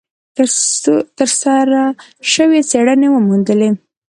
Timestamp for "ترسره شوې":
1.17-2.59